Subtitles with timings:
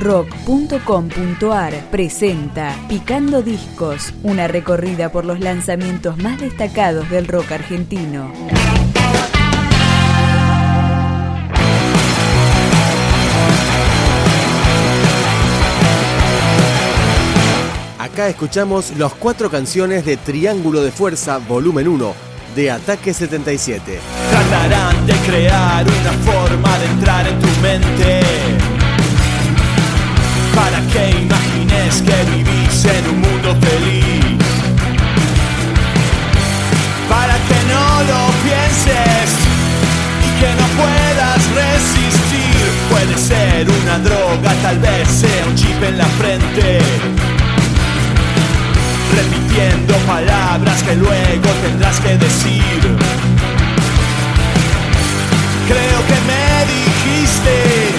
[0.00, 8.32] rock.com.ar presenta Picando Discos, una recorrida por los lanzamientos más destacados del rock argentino.
[17.98, 22.14] Acá escuchamos las cuatro canciones de Triángulo de Fuerza, volumen 1,
[22.56, 24.00] de Ataque 77.
[24.30, 28.79] Tratarán de crear una forma de entrar en tu mente
[30.54, 34.38] para que imagines que vivís en un mundo feliz.
[37.08, 39.28] Para que no lo pienses
[40.26, 42.62] y que no puedas resistir.
[42.90, 46.78] Puede ser una droga, tal vez sea un chip en la frente.
[49.18, 52.80] Repitiendo palabras que luego tendrás que decir.
[55.68, 56.44] Creo que me
[56.74, 57.89] dijiste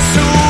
[0.00, 0.49] soon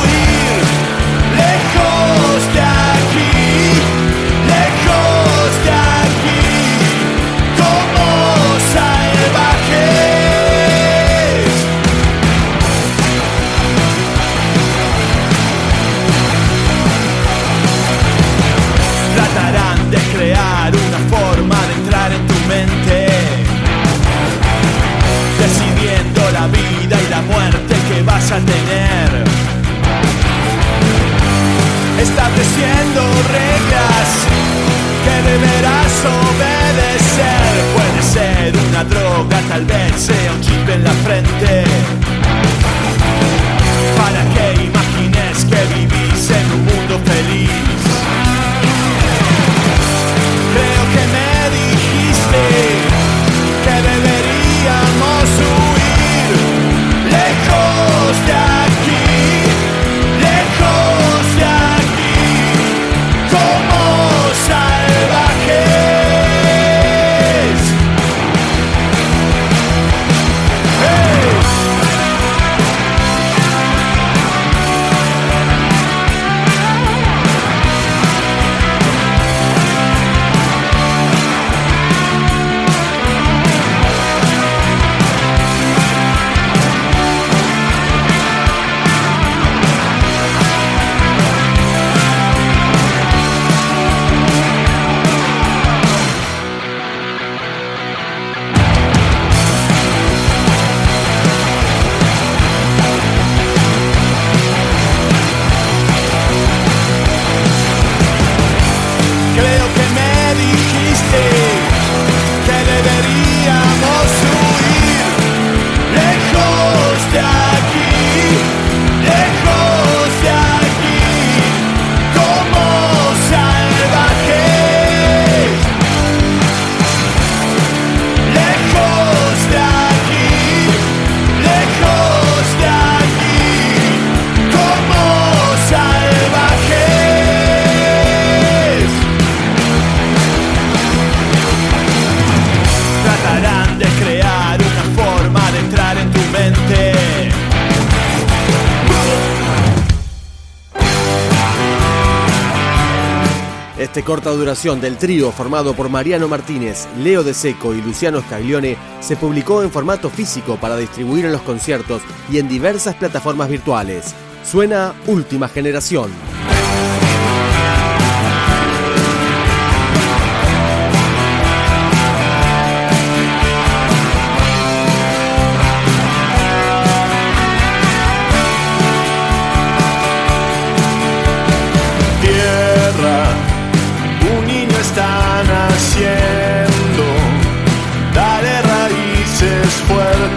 [154.11, 159.15] corta duración del trío formado por Mariano Martínez, Leo De Seco y Luciano Scaglione se
[159.15, 164.13] publicó en formato físico para distribuir en los conciertos y en diversas plataformas virtuales.
[164.43, 166.40] Suena Última Generación.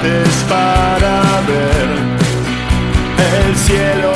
[0.04, 1.88] Fuertes para ver
[3.46, 4.13] el cielo.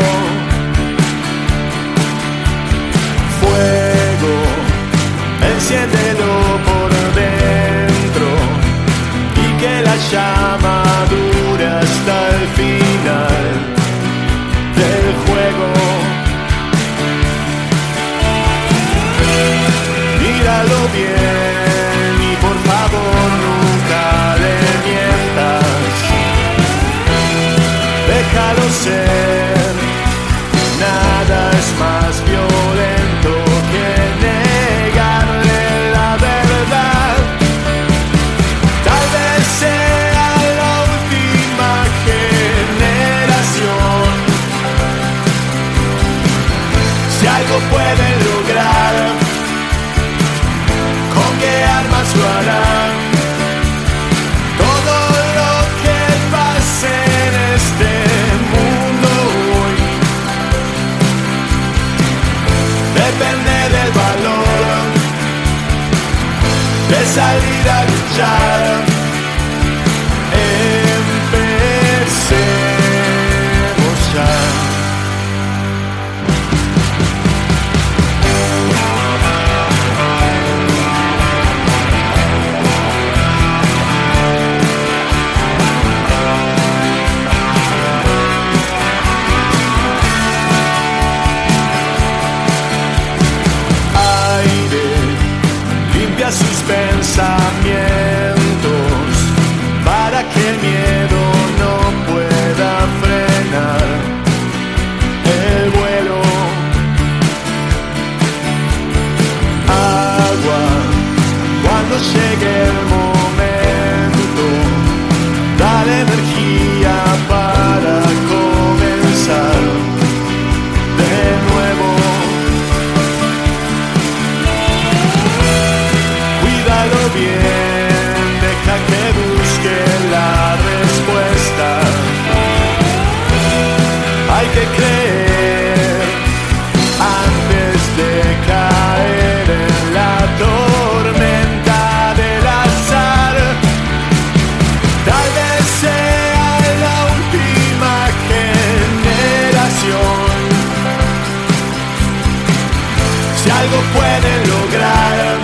[153.51, 155.39] Algo pueden lograr.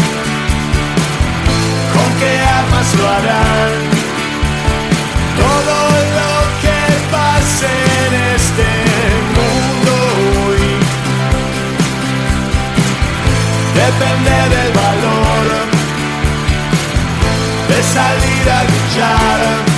[1.95, 3.73] ¿Con qué armas lo harán?
[5.43, 5.77] Todo
[6.19, 6.79] lo que
[7.11, 7.71] pase
[8.05, 8.69] en este
[9.37, 9.93] mundo
[10.47, 10.67] hoy
[13.83, 15.47] depende del valor
[17.69, 19.74] de salir a luchar.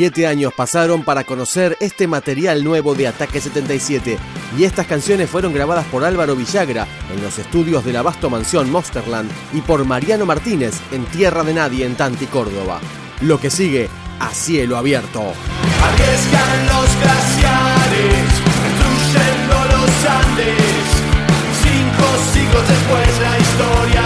[0.00, 4.16] Siete años pasaron para conocer este material nuevo de Ataque 77
[4.56, 8.70] y estas canciones fueron grabadas por Álvaro Villagra en los estudios de la Basto Mansión
[8.70, 12.80] Monsterland y por Mariano Martínez en Tierra de Nadie en Tanti, Córdoba.
[13.20, 13.90] Lo que sigue
[14.20, 15.20] a cielo abierto.
[15.82, 18.24] Arriesgan los glaciares,
[18.64, 19.90] destruyendo los
[20.24, 20.80] Andes.
[21.62, 23.99] Cinco siglos después la historia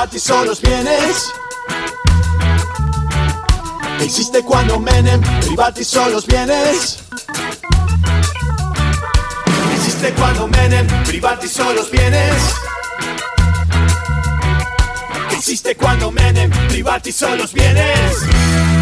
[0.00, 1.30] para son los bienes.
[4.00, 7.00] Existe cuando Menem, privati son los bienes.
[9.74, 12.34] Existe cuando Menem, privati los bienes.
[15.32, 18.79] Existe cuando Menem, privati los bienes.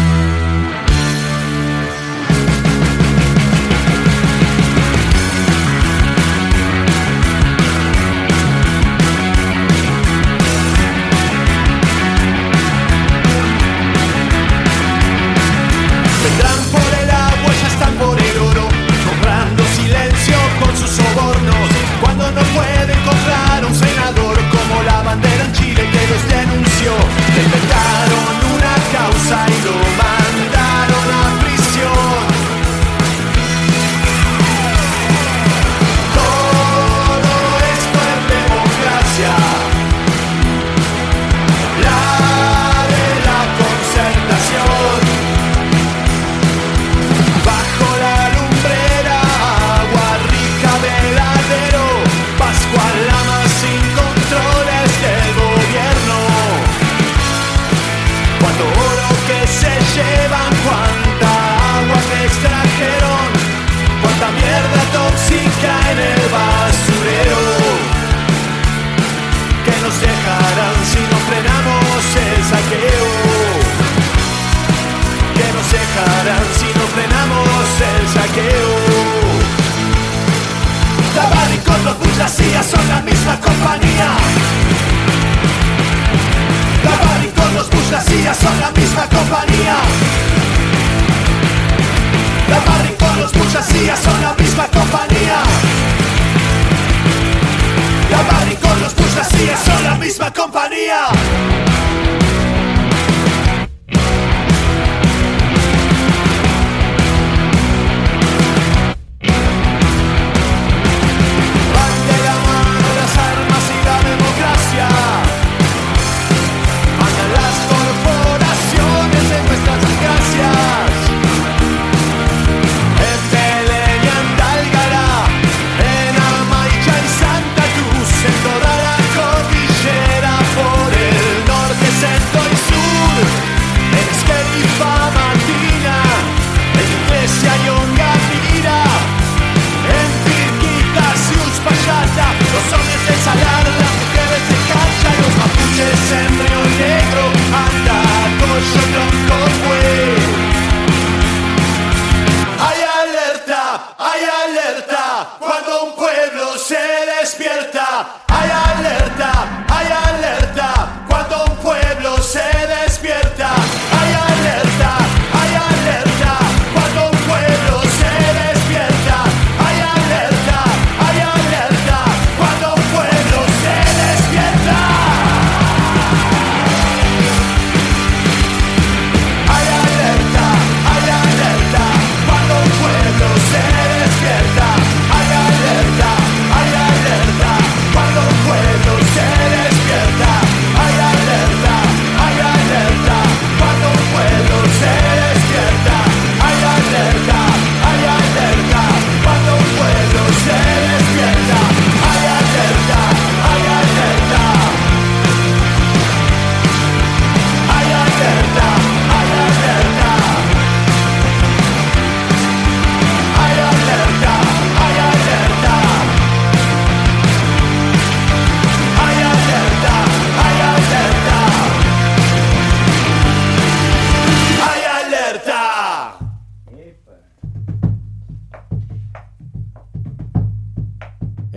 [92.49, 95.43] La maricones, burguesías son la misma compañía.
[98.09, 101.68] La maricones, burguesías son la misma compañía.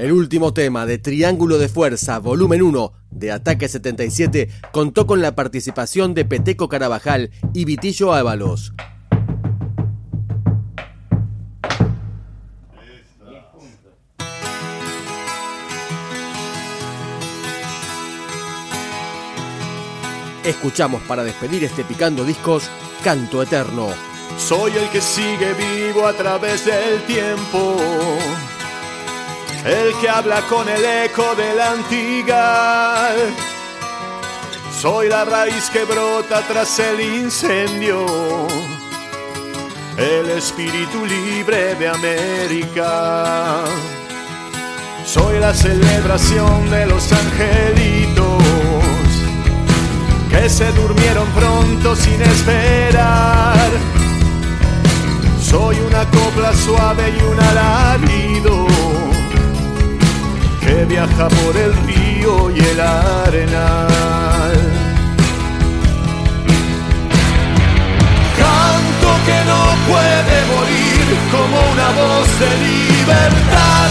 [0.02, 5.37] El último tema de Triángulo de Fuerza, volumen 1 de Ataque 77, contó con la
[5.37, 8.73] participación de Peteco Carabajal y Vitillo Ábalos.
[20.42, 22.68] Escuchamos para despedir este Picando Discos,
[23.04, 23.87] Canto Eterno.
[24.37, 27.76] Soy el que sigue vivo a través del tiempo.
[29.64, 33.14] El que habla con el eco del antigal.
[34.81, 38.04] Soy la raíz que brota tras el incendio.
[39.97, 43.62] El espíritu libre de América.
[45.07, 48.42] Soy la celebración de los angelitos
[50.28, 53.71] que se durmieron pronto sin esperar.
[55.40, 58.66] Soy una copla suave y un alarido
[60.92, 64.52] viaja por el río y el arenal.
[68.42, 73.90] Canto que no puede morir como una voz de libertad.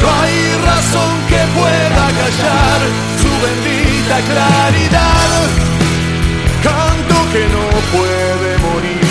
[0.00, 0.38] No hay
[0.70, 2.78] razón que pueda callar
[3.22, 5.38] su bendita claridad.
[6.68, 7.66] Canto que no
[7.96, 9.08] puede morir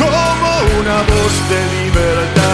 [0.00, 0.50] como
[0.80, 2.47] una voz de libertad.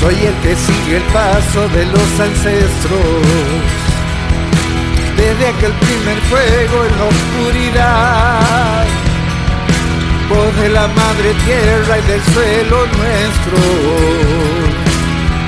[0.00, 3.00] Soy el que sigue el paso de los ancestros.
[5.14, 8.86] Desde aquel primer fuego en la oscuridad.
[10.30, 14.79] Voz de la madre tierra y del suelo nuestro.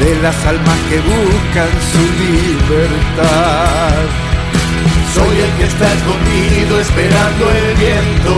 [0.01, 4.05] De las almas que buscan su libertad.
[5.15, 8.35] Soy el que está escondido esperando el viento,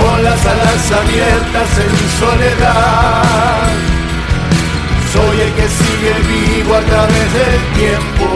[0.00, 3.68] con las alas abiertas en soledad.
[5.12, 8.26] Soy el que sigue vivo a través del tiempo,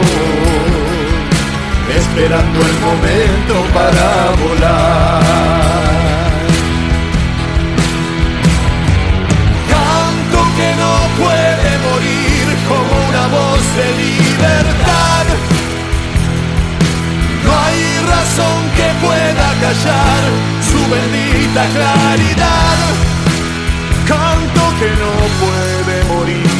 [1.97, 4.07] esperando el momento para
[4.43, 4.92] volar.
[13.75, 15.25] de libertad.
[17.43, 20.21] No hay razón que pueda callar
[20.69, 22.79] su bendita claridad.
[24.07, 26.53] Canto que no puede morir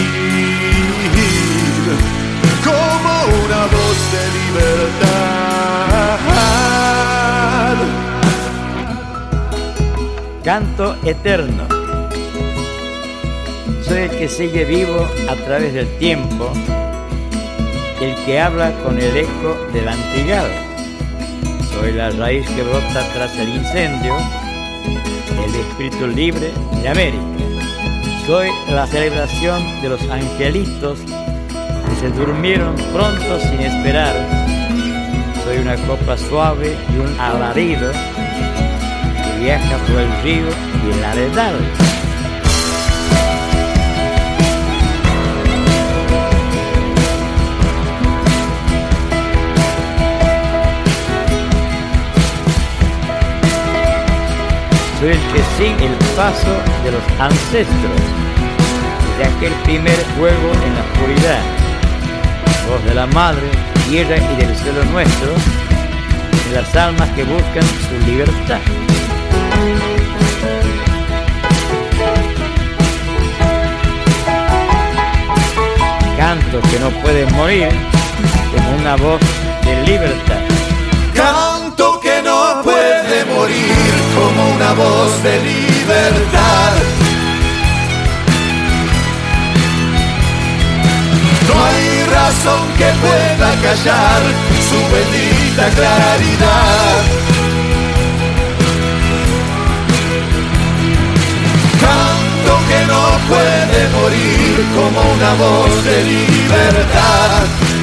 [2.63, 3.13] como
[3.45, 5.33] una voz de libertad.
[10.43, 11.83] Canto eterno
[13.87, 16.51] soy el que sigue vivo a través del tiempo
[18.03, 20.49] el que habla con el eco del antigado.
[21.71, 24.17] Soy la raíz que brota tras el incendio,
[25.45, 27.23] el espíritu libre de América.
[28.27, 34.13] Soy la celebración de los angelitos que se durmieron pronto sin esperar.
[35.45, 40.47] Soy una copa suave y un alarido que viaja por el río
[40.85, 41.55] y el aredal.
[55.03, 56.47] Soy el que sigue el paso
[56.85, 57.99] de los ancestros,
[59.17, 61.41] de aquel primer fuego en la oscuridad,
[62.69, 63.41] voz de la madre,
[63.89, 65.33] tierra y del cielo nuestro,
[66.47, 68.61] de las almas que buscan su libertad.
[76.15, 77.67] Canto que no puede morir
[78.55, 79.19] como una voz
[79.65, 80.42] de libertad.
[93.63, 94.21] Callar
[94.69, 97.01] su bendita claridad.
[101.83, 107.82] Canto que no puede morir como una voz de libertad.